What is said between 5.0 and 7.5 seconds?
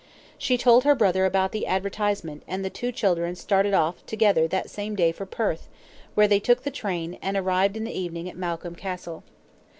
for Perth, where they took the train, and